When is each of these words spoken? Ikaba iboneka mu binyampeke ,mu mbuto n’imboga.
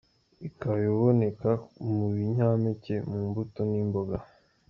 Ikaba 0.47 0.79
iboneka 0.91 1.49
mu 1.95 2.05
binyampeke 2.15 2.95
,mu 3.09 3.19
mbuto 3.27 3.59
n’imboga. 3.69 4.17